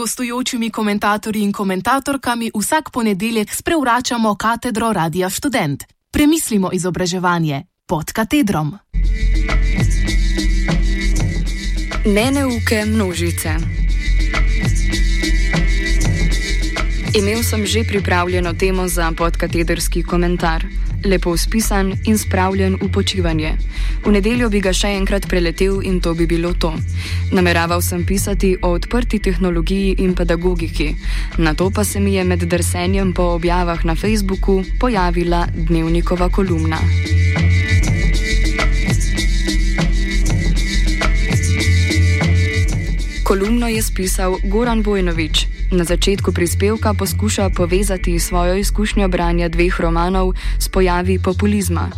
gostujočimi 0.00 0.70
komentatorji 0.70 1.42
in 1.42 1.52
komentatorkami 1.52 2.50
vsak 2.54 2.90
ponedeljek 2.90 3.54
sprevračamo 3.54 4.34
katedro 4.34 4.92
Radia 4.92 5.30
Student. 5.30 5.84
Premislimo 6.10 6.70
izobraževanje 6.72 7.62
pod 7.86 8.12
katedrom. 8.12 8.78
Neneuke 12.06 12.84
množice. 12.86 13.50
Imel 17.14 17.42
sem 17.42 17.66
že 17.66 17.84
pripravljeno 17.84 18.52
temo 18.52 18.88
za 18.88 19.12
podkatederski 19.16 20.02
komentar 20.02 20.64
lepo 21.04 21.36
spisan 21.36 21.92
in 22.06 22.18
spravljen 22.18 22.78
v 22.82 22.92
počivanje. 22.92 23.52
V 24.00 24.12
nedeljo 24.12 24.48
bi 24.48 24.62
ga 24.64 24.72
še 24.72 24.94
enkrat 24.96 25.26
preletel 25.28 25.82
in 25.84 26.00
to 26.00 26.14
bi 26.16 26.24
bilo 26.26 26.54
to. 26.56 26.72
Nameraval 27.36 27.82
sem 27.84 28.00
pisati 28.08 28.54
o 28.62 28.72
odprti 28.72 29.20
tehnologiji 29.20 30.00
in 30.00 30.14
pedagogiki, 30.16 30.94
na 31.38 31.52
to 31.54 31.68
pa 31.70 31.84
se 31.84 32.00
mi 32.00 32.14
je 32.14 32.24
med 32.24 32.48
drsenjem 32.48 33.12
po 33.12 33.36
objavah 33.36 33.84
na 33.84 33.94
Facebooku 33.94 34.64
pojavila 34.80 35.46
dnevnikova 35.52 36.30
kolumna. 36.32 36.80
Kolumno 43.22 43.68
je 43.68 43.82
spisal 43.82 44.40
Goran 44.44 44.80
Vojnovič, 44.82 45.46
Na 45.70 45.84
začetku 45.86 46.32
prispevka 46.32 46.94
poskuša 46.94 47.50
povezati 47.54 48.18
svojo 48.18 48.54
izkušnjo 48.54 49.08
branja 49.08 49.48
dveh 49.48 49.80
romanov 49.80 50.34
s 50.58 50.68
pojavi 50.68 51.18
populizma. 51.18 51.90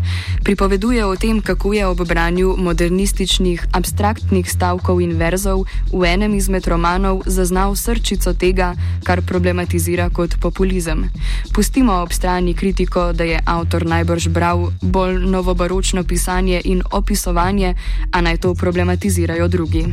Pripoveduje 0.44 1.06
o 1.06 1.16
tem, 1.16 1.40
kako 1.40 1.72
je 1.72 1.86
ob 1.86 2.04
branju 2.08 2.54
modernističnih, 2.58 3.66
abstraktnih 3.72 4.50
stavkov 4.50 5.00
in 5.00 5.16
verzov 5.16 5.64
v 5.92 6.04
enem 6.04 6.34
izmed 6.34 6.68
romanov 6.68 7.22
zaznal 7.26 7.72
srčico 7.76 8.34
tega, 8.34 8.74
kar 9.04 9.22
problematizira 9.22 10.10
kot 10.10 10.36
populizem. 10.40 11.08
Pustimo 11.54 12.02
ob 12.02 12.12
strani 12.12 12.54
kritiko, 12.54 13.12
da 13.12 13.24
je 13.24 13.40
avtor 13.44 13.86
najbrž 13.86 14.28
bral 14.28 14.68
bolj 14.82 15.24
novobaročno 15.24 16.04
pisanje 16.04 16.60
in 16.64 16.82
opisovanje, 16.92 17.74
a 18.10 18.20
naj 18.20 18.36
to 18.36 18.54
problematizirajo 18.54 19.48
drugi. 19.48 19.86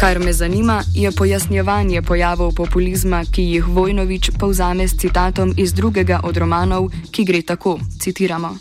Kar 0.00 0.18
me 0.18 0.32
zanima, 0.32 0.82
je 0.94 1.12
pojasnjevanje 1.12 2.02
pojavov 2.02 2.54
populizma, 2.54 3.24
ki 3.32 3.42
jih 3.42 3.66
Vojnovič 3.68 4.30
povzame 4.40 4.88
s 4.88 4.96
citatom 4.96 5.52
iz 5.56 5.74
drugega 5.74 6.20
od 6.24 6.36
romanov, 6.36 6.88
ki 7.12 7.24
gre 7.24 7.42
tako: 7.42 7.78
citiramo. 8.00 8.56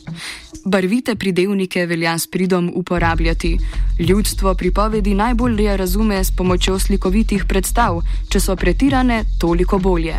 Barvite 0.66 1.16
pridevnike 1.16 1.86
velja 1.86 2.18
s 2.20 2.28
pridom 2.28 2.72
uporabljati. 2.76 3.58
Ljudstvo 4.00 4.54
pripovedi 4.54 5.14
najbolje 5.14 5.78
razume 5.78 6.24
s 6.24 6.32
pomočjo 6.32 6.80
slikovitih 6.80 7.46
predstav, 7.46 8.02
če 8.30 8.40
so 8.40 8.56
pretirane, 8.56 9.26
toliko 9.40 9.78
bolje. 9.78 10.16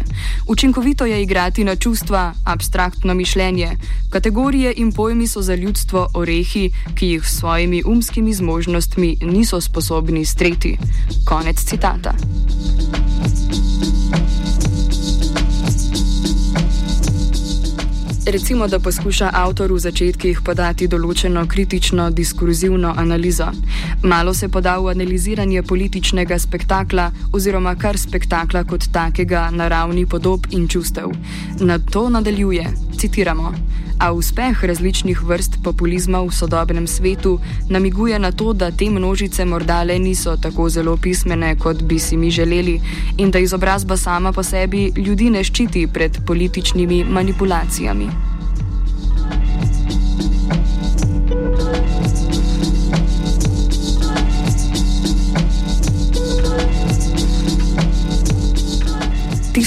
Učinkovito 0.47 1.06
je 1.06 1.23
igrati 1.23 1.64
na 1.64 1.77
čustva, 1.77 2.34
abstraktno 2.45 3.14
mišljenje. 3.14 3.70
Kategorije 4.11 4.75
in 4.77 4.92
pojmi 4.92 5.27
so 5.27 5.42
za 5.42 5.55
ljudstvo 5.55 6.08
orehi, 6.14 6.70
ki 6.95 7.07
jih 7.07 7.24
s 7.24 7.39
svojimi 7.39 7.83
umskimi 7.86 8.35
zmožnostmi 8.35 9.17
niso 9.23 9.61
sposobni 9.61 10.24
streti. 10.24 10.77
Konec 11.24 11.64
citata. 11.64 12.14
Recimo, 18.30 18.68
da 18.68 18.79
poskuša 18.79 19.30
avtor 19.35 19.73
v 19.74 19.79
začetkih 19.83 20.41
podati 20.46 20.86
določeno 20.86 21.42
kritično 21.51 22.05
diskurzivno 22.14 22.92
analizo. 23.02 23.48
Malo 24.07 24.35
se 24.35 24.46
poda 24.48 24.77
v 24.79 24.92
analiziranje 24.92 25.64
političnega 25.67 26.39
spektakla 26.39 27.08
oziroma 27.35 27.74
kar 27.74 27.98
spektakla 27.98 28.63
kot 28.70 28.86
takega 28.95 29.48
na 29.51 29.67
ravni 29.69 30.07
podob 30.07 30.46
in 30.55 30.69
čustev. 30.70 31.11
Na 31.58 31.80
to 31.83 32.07
nadaljuje, 32.08 32.70
citiramo. 33.02 33.51
A 34.00 34.12
uspeh 34.12 34.64
različnih 34.64 35.22
vrst 35.22 35.58
populizma 35.64 36.22
v 36.24 36.33
sodobnem 36.33 36.86
svetu 36.86 37.38
namiguje 37.68 38.18
na 38.18 38.33
to, 38.33 38.52
da 38.52 38.70
te 38.70 38.88
množice 38.90 39.44
morda 39.44 39.83
le 39.83 39.98
niso 39.98 40.36
tako 40.36 40.68
zelo 40.68 40.96
pismene, 40.96 41.56
kot 41.58 41.83
bi 41.83 41.98
si 41.98 42.16
mi 42.16 42.30
želeli, 42.30 42.80
in 43.16 43.30
da 43.30 43.39
izobrazba 43.39 43.96
sama 43.96 44.33
po 44.33 44.42
sebi 44.42 44.92
ljudi 44.96 45.30
ne 45.30 45.44
ščiti 45.44 45.86
pred 45.86 46.16
političnimi 46.27 47.05
manipulacijami. 47.05 48.08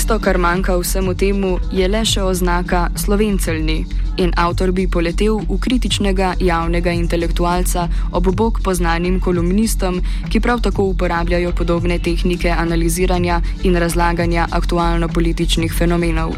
Tisto, 0.03 0.19
kar 0.19 0.37
manjka 0.37 0.75
vsemu 0.77 1.13
temu, 1.15 1.49
je 1.71 1.87
le 1.87 2.01
še 2.03 2.25
oznaka 2.27 2.89
slovencelni 2.99 3.77
in 4.17 4.33
avtor 4.37 4.71
bi 4.71 4.85
poletel 4.87 5.39
v 5.47 5.57
kritičnega 5.57 6.33
javnega 6.39 6.91
intelektualca 6.93 7.87
ob 8.11 8.29
bok 8.35 8.61
poznanim 8.61 9.19
kolumnistom, 9.19 10.01
ki 10.29 10.39
prav 10.39 10.61
tako 10.61 10.85
uporabljajo 10.91 11.53
podobne 11.57 11.99
tehnike 11.99 12.51
analiziranja 12.51 13.41
in 13.63 13.77
razlaganja 13.79 14.47
aktualno-političnih 14.51 15.73
fenomenov. 15.73 16.35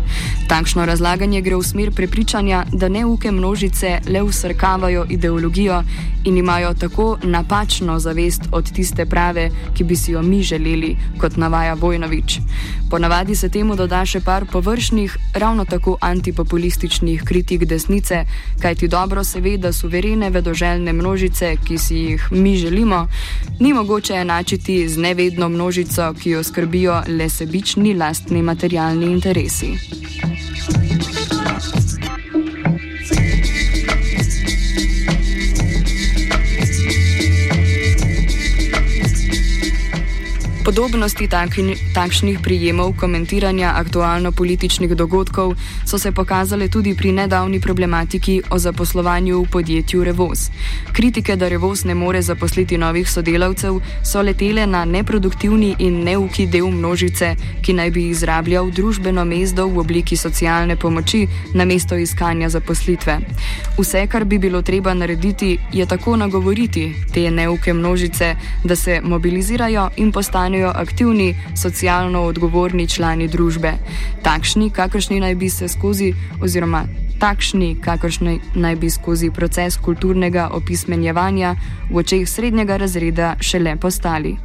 Takšno 0.47 0.85
razlaganje 0.85 1.41
gre 1.41 1.59
v 1.59 1.63
smer 1.63 1.91
prepričanja, 1.91 2.65
da 2.71 2.87
neuke 2.89 3.31
množice 3.31 3.99
le 4.07 4.21
usrkavajo 4.23 5.05
ideologijo 5.09 5.83
in 6.25 6.37
imajo 6.37 6.73
tako 6.73 7.17
napačno 7.23 7.99
zavest 7.99 8.47
od 8.51 8.71
tiste 8.71 9.05
prave, 9.05 9.49
ki 9.73 9.83
bi 9.83 9.95
si 9.95 10.11
jo 10.11 10.21
mi 10.21 10.41
želeli, 10.43 10.95
kot 11.19 11.37
navaja 11.37 11.73
Vojnovič. 11.73 12.39
Ponavadi 12.89 13.35
se 13.35 13.49
temu 13.55 13.75
doda 13.79 14.01
še 14.03 14.19
par 14.19 14.43
površnih, 14.51 15.13
ravno 15.39 15.63
tako 15.65 15.95
antipopulističnih 16.03 17.23
kritik 17.23 17.63
desnice, 17.65 18.25
kajti 18.59 18.89
dobro 18.91 19.23
se 19.23 19.39
ve, 19.39 19.55
da 19.57 19.71
suverene 19.73 20.29
vedoželjne 20.29 20.93
množice, 20.93 21.53
ki 21.63 21.77
si 21.79 22.01
jih 22.01 22.27
mi 22.31 22.57
želimo, 22.59 23.05
ni 23.59 23.71
mogoče 23.73 24.19
enačiti 24.25 24.81
z 24.89 24.99
nevedno 25.07 25.49
množico, 25.49 26.11
ki 26.19 26.35
jo 26.35 26.43
skrbijo 26.43 27.01
le 27.07 27.29
sebični 27.29 27.95
lastni 27.95 28.43
materialni 28.43 29.11
interesi. 29.11 29.71
Podobnosti 40.65 41.27
takni, 41.29 41.77
takšnih 41.93 42.39
prijemov 42.41 42.95
komentiranja 42.97 43.77
aktualno-političnih 43.77 44.97
dogodkov 44.97 45.53
so 45.85 45.99
se 46.01 46.11
pokazale 46.11 46.67
tudi 46.73 46.95
pri 46.97 47.11
nedavni 47.11 47.61
problematiki 47.61 48.41
o 48.49 48.57
zaposlovanju 48.57 49.41
v 49.41 49.49
podjetju 49.51 50.03
Revoz. 50.03 50.49
Kritike, 50.93 51.35
da 51.35 51.47
Revoz 51.47 51.85
ne 51.85 51.93
more 51.93 52.21
zaposliti 52.21 52.77
novih 52.77 53.05
sodelavcev, 53.09 53.77
so 54.03 54.21
letele 54.21 54.65
na 54.65 54.85
neproduktivni 54.85 55.75
in 55.79 56.01
neuki 56.03 56.47
del 56.47 56.71
množice, 56.73 57.35
ki 57.61 57.73
naj 57.73 57.91
bi 57.91 58.07
izrabljal 58.09 58.71
družbeno 58.71 59.25
mesto 59.25 59.67
v 59.67 59.79
obliki 59.79 60.17
socialne 60.17 60.75
pomoči 60.75 61.27
na 61.53 61.65
mesto 61.65 61.95
iskanja 61.95 62.49
zaposlitve. 62.49 63.19
Vse, 63.77 64.07
kar 64.07 64.25
bi 64.25 64.41
bilo 64.41 64.61
treba 64.61 64.93
narediti, 64.93 65.59
je 65.73 65.85
tako 65.85 66.15
nagovoriti 66.17 66.89
te 67.13 67.29
neuke 67.31 67.73
množice, 67.73 68.35
da 68.63 68.75
se 68.75 69.01
mobilizirajo 69.03 69.89
in 69.97 70.11
postanejo 70.11 70.54
postanejo 70.55 70.71
aktivni, 70.75 71.35
socialno 71.55 72.21
odgovorni 72.21 72.87
člani 72.87 73.27
družbe. 73.27 73.73
Takšni, 74.23 74.69
kakršni 74.69 75.19
naj 75.19 75.35
bi 75.35 75.49
se 75.49 75.67
skozi, 75.67 76.13
oziroma 76.41 76.85
takšni, 77.19 77.75
kakršni 77.81 78.39
naj 78.55 78.75
bi 78.75 78.89
skozi 78.89 79.31
proces 79.31 79.77
kulturnega 79.77 80.49
opismenjevanja 80.53 81.55
v 81.91 81.97
očeh 81.97 82.27
srednjega 82.27 82.77
razreda 82.77 83.35
šele 83.41 83.75
postali. 83.75 84.37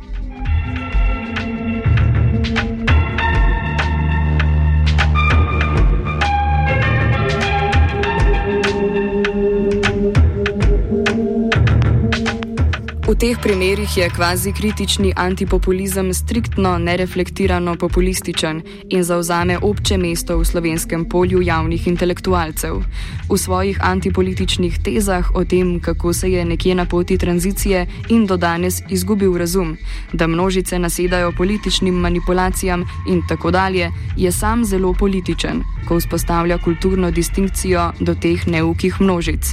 Teh 13.21 13.37
primerih 13.43 13.97
je 13.97 14.09
kvazi 14.11 14.53
kritični 14.53 15.13
antipopulizem 15.17 16.15
striktno 16.15 16.79
nereflektirano 16.79 17.77
populističen 17.77 18.63
in 18.89 19.03
zauzame 19.05 19.59
obče 19.59 19.99
mesto 19.99 20.39
v 20.39 20.45
slovenskem 20.45 21.05
polju 21.05 21.43
javnih 21.43 21.87
intelektualcev. 21.87 22.81
V 23.29 23.39
svojih 23.39 23.79
antipolitičnih 23.83 24.79
tezah 24.85 25.35
o 25.35 25.45
tem, 25.45 25.81
kako 25.81 26.13
se 26.13 26.33
je 26.33 26.45
nekje 26.45 26.75
na 26.75 26.85
poti 26.85 27.19
tranzicije 27.19 27.87
in 28.09 28.27
do 28.27 28.37
danes 28.37 28.81
izgubil 28.89 29.37
razum, 29.37 29.77
da 30.13 30.27
množice 30.27 30.79
nasedajo 30.79 31.33
političnim 31.33 31.95
manipulacijam 31.95 32.85
in 33.09 33.23
tako 33.29 33.51
dalje, 33.51 33.91
je 34.17 34.33
sam 34.33 34.65
zelo 34.65 34.95
političen, 34.95 35.63
ko 35.89 35.99
vzpostavlja 35.99 36.59
kulturno 36.59 37.11
distinkcijo 37.11 37.93
do 38.01 38.15
teh 38.15 38.49
neukih 38.49 39.01
množic. 39.01 39.53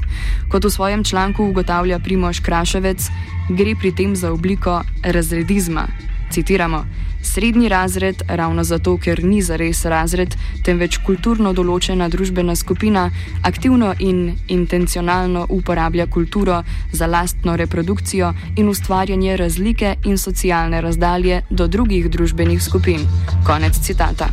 Kot 0.52 0.66
v 0.66 0.70
svojem 0.70 1.04
članku 1.04 1.44
ugotavlja 1.44 2.00
Primoš 2.00 2.40
Kraševec, 2.40 3.10
gre 3.50 3.76
pri 3.76 3.92
tem 3.92 4.16
za 4.16 4.32
obliko 4.32 4.82
razredizma. 5.04 5.88
Citiramo: 6.32 6.86
Srednji 7.22 7.70
razred, 7.70 8.22
ravno 8.28 8.64
zato, 8.64 8.98
ker 8.98 9.24
ni 9.24 9.42
zares 9.42 9.86
razred, 9.86 10.36
temveč 10.64 10.98
kulturno 11.06 11.54
določena 11.54 12.08
družbena 12.10 12.56
skupina, 12.56 13.10
aktivno 13.44 13.94
in 14.00 14.36
intencionalno 14.48 15.46
uporablja 15.50 16.08
kulturo 16.08 16.62
za 16.92 17.08
lastno 17.08 17.56
reprodukcijo 17.56 18.34
in 18.56 18.70
ustvarjanje 18.70 19.38
razlike 19.38 19.96
in 20.06 20.18
socialne 20.18 20.82
razdalje 20.82 21.42
do 21.50 21.68
drugih 21.68 22.10
družbenih 22.10 22.64
skupin. 22.64 23.04
Konec 23.46 23.80
citata. 23.80 24.32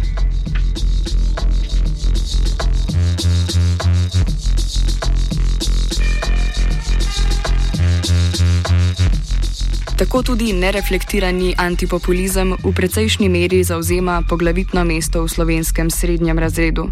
Tako 9.94 10.22
tudi 10.22 10.52
nereflektirani 10.52 11.54
antipopulizem 11.54 12.56
v 12.58 12.72
precejšnji 12.74 13.28
meri 13.30 13.62
zauzema 13.62 14.22
poglavitno 14.26 14.82
mesto 14.84 15.22
v 15.22 15.30
slovenskem 15.30 15.90
srednjem 15.90 16.38
razredu. 16.38 16.88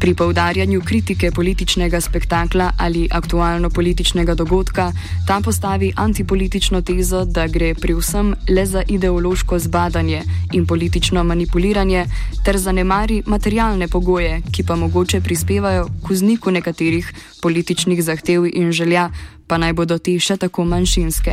Pri 0.00 0.14
poudarjanju 0.14 0.80
kritike 0.80 1.30
političnega 1.36 2.00
spektakla 2.00 2.72
ali 2.78 3.08
aktualno 3.12 3.70
političnega 3.70 4.34
dogodka 4.34 4.92
ta 5.26 5.40
postavi 5.44 5.92
antipolitično 5.96 6.80
tezo, 6.80 7.24
da 7.24 7.44
gre 7.46 7.74
pri 7.74 7.94
vsem 7.94 8.32
le 8.48 8.64
za 8.66 8.82
ideološko 8.88 9.58
zbadanje 9.58 10.22
in 10.52 10.66
politično 10.66 11.24
manipuliranje, 11.24 12.06
ter 12.44 12.56
zanemari 12.56 13.22
materialne 13.26 13.88
pogoje, 13.88 14.40
ki 14.52 14.64
pa 14.64 14.76
mogoče 14.76 15.20
prispevajo 15.20 15.90
k 16.06 16.10
vzniku 16.10 16.50
nekaterih 16.50 17.12
političnih 17.42 18.02
zahtev 18.04 18.48
in 18.48 18.72
želja 18.72 19.10
pa 19.50 19.58
naj 19.58 19.72
bodo 19.74 19.98
te 19.98 20.14
še 20.14 20.36
tako 20.38 20.62
manjšinske. 20.70 21.32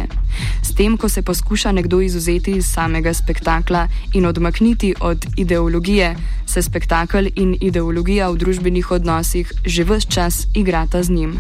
S 0.66 0.74
tem, 0.74 0.98
ko 0.98 1.06
se 1.06 1.22
poskuša 1.22 1.70
nekdo 1.78 2.02
izuzeti 2.02 2.56
iz 2.58 2.66
samega 2.66 3.14
spektakla 3.14 3.86
in 4.18 4.26
odmakniti 4.26 4.96
od 5.00 5.30
ideologije, 5.38 6.16
se 6.50 6.62
spektakel 6.66 7.30
in 7.36 7.54
ideologija 7.62 8.32
v 8.34 8.42
družbenih 8.42 8.92
odnosih 8.92 9.54
že 9.66 9.86
vse 9.86 10.10
čas 10.10 10.48
igrata 10.56 11.04
z 11.04 11.14
njim. 11.14 11.38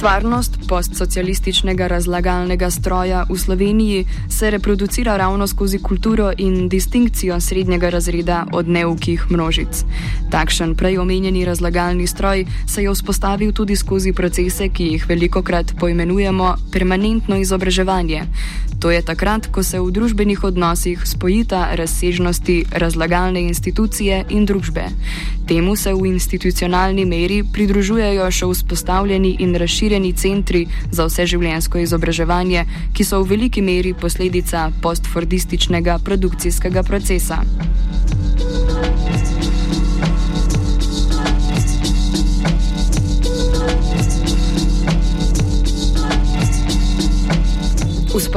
Stvarnost 0.00 0.59
postsocialističnega 0.70 1.88
razlagalnega 1.90 2.70
stroja 2.70 3.24
v 3.30 3.38
Sloveniji 3.38 4.04
se 4.30 4.50
reproducira 4.50 5.16
ravno 5.16 5.46
skozi 5.46 5.78
kulturo 5.78 6.30
in 6.38 6.68
distinkcijo 6.68 7.40
srednjega 7.40 7.90
razreda 7.90 8.46
od 8.52 8.68
neukih 8.68 9.26
množic. 9.30 9.84
Takšen 10.30 10.74
prej 10.74 10.98
omenjeni 10.98 11.44
razlagalni 11.44 12.06
stroj 12.06 12.46
se 12.66 12.82
je 12.82 12.94
vzpostavil 12.94 13.52
tudi 13.52 13.76
skozi 13.76 14.12
procese, 14.12 14.68
ki 14.68 14.84
jih 14.92 15.08
veliko 15.08 15.42
krat 15.42 15.74
poimenujemo 15.80 16.54
permanentno 16.72 17.36
izobraževanje. 17.36 18.22
To 18.80 18.90
je 18.90 19.02
takrat, 19.02 19.46
ko 19.52 19.62
se 19.62 19.80
v 19.80 19.90
družbenih 19.92 20.44
odnosih 20.44 21.02
spojita 21.04 21.74
razsežnosti 21.76 22.64
razlagalne 22.72 23.42
institucije 23.42 24.24
in 24.30 24.46
družbe. 24.46 24.86
Temu 25.48 25.76
se 25.76 25.92
v 25.92 26.06
institucionalni 26.06 27.04
meri 27.04 27.42
pridružujejo 27.52 28.30
še 28.30 28.46
vzpostavljeni 28.46 29.34
in 29.44 29.52
razširjeni 29.58 30.12
centri 30.16 30.59
za 30.90 31.06
vseživljenjsko 31.06 31.78
izobraževanje, 31.84 32.64
ki 32.94 33.04
so 33.04 33.22
v 33.22 33.34
veliki 33.34 33.62
meri 33.62 33.94
posledica 33.94 34.70
postfordističnega 34.82 35.98
produkcijskega 36.04 36.82
procesa. 36.82 37.42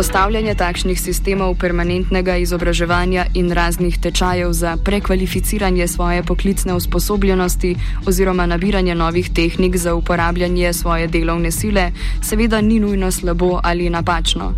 Vzpostavljanje 0.03 0.55
takšnih 0.59 0.99
sistemov 0.99 1.53
permanentnega 1.55 2.33
izobraževanja 2.43 3.23
in 3.39 3.51
raznih 3.55 3.95
tečajev 4.03 4.51
za 4.51 4.75
prekvalificiranje 4.77 5.87
svoje 5.87 6.23
poklicne 6.23 6.73
usposobljenosti 6.73 7.75
oziroma 8.07 8.45
nabiranje 8.45 8.95
novih 8.95 9.29
tehnik 9.29 9.77
za 9.77 9.93
uporabljanje 9.95 10.73
svoje 10.73 11.07
delovne 11.07 11.51
sile 11.51 11.91
seveda 12.21 12.61
ni 12.61 12.79
nujno 12.79 13.11
slabo 13.11 13.59
ali 13.63 13.89
napačno, 13.89 14.53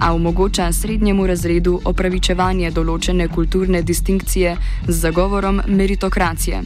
a 0.00 0.14
omogoča 0.14 0.72
srednjemu 0.72 1.26
razredu 1.26 1.80
opravičevanje 1.84 2.70
določene 2.70 3.28
kulturne 3.28 3.82
distinkcije 3.82 4.56
z 4.88 4.98
zagovorom 5.00 5.62
meritokracije. 5.66 6.62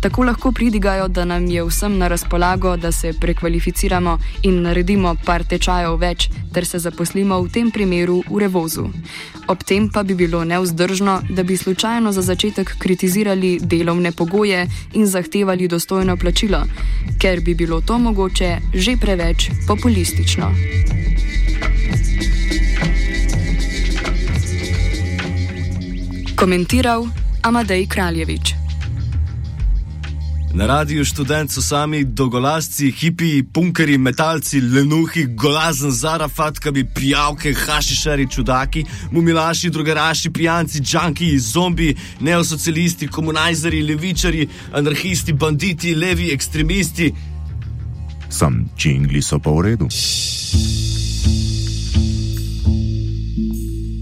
Tako 0.00 0.24
lahko 0.24 0.52
pridigajo, 0.52 1.08
da 1.08 1.24
nam 1.24 1.46
je 1.46 1.64
vsem 1.64 1.98
na 1.98 2.08
razpolago, 2.08 2.76
da 2.76 2.92
se 2.92 3.12
prekvalificiramo 3.20 4.18
in 4.42 4.62
naredimo 4.62 5.14
par 5.24 5.44
tečajev 5.44 6.00
več 6.00 6.30
ter 6.54 6.64
se 6.64 6.78
zaposlimo 6.78 7.42
v 7.42 7.48
tem 7.50 7.70
primeru 7.74 8.22
v 8.30 8.38
revozu. 8.38 8.86
Ob 9.48 9.64
tem 9.66 9.90
pa 9.90 10.02
bi 10.02 10.14
bilo 10.14 10.44
neuzdržno, 10.44 11.20
da 11.30 11.42
bi 11.42 11.56
slučajno 11.56 12.12
za 12.12 12.22
začetek 12.22 12.76
kritizirali 12.78 13.58
delovne 13.62 14.12
pogoje 14.12 14.66
in 14.94 15.06
zahtevali 15.06 15.68
dostojno 15.68 16.16
plačilo, 16.16 16.62
ker 17.20 17.40
bi 17.40 17.54
bilo 17.54 17.80
to 17.80 17.98
mogoče 17.98 18.56
že 18.74 18.96
preveč 18.96 19.50
populistično. 19.66 20.54
Komentiral 26.36 27.06
Amadej 27.42 27.86
Kraljevič. 27.86 28.63
Na 30.54 30.66
radiju 30.66 31.04
študent 31.04 31.50
so 31.50 31.62
sami 31.62 32.04
dogolasci, 32.04 32.90
hipi, 32.90 33.42
punkeri, 33.42 33.98
metalci, 33.98 34.60
lenuhi, 34.60 35.24
golazen, 35.26 35.90
zarafatkabi, 35.90 36.84
prijavke, 36.94 37.54
hašišari, 37.54 38.28
čudaki, 38.30 38.84
mumilaši, 39.10 39.70
drugaraši, 39.70 40.30
pijanci, 40.30 40.80
džanki, 40.80 41.38
zombi, 41.38 41.96
neosocialisti, 42.20 43.08
komunajzeri, 43.08 43.82
levičari, 43.82 44.48
anarhisti, 44.72 45.32
banditi, 45.32 45.94
levi, 45.94 46.30
ekstremisti. 46.32 47.12
Sam 48.30 48.70
čingli 48.76 49.22
so 49.22 49.38
pa 49.38 49.50
v 49.50 49.60
redu. 49.60 49.88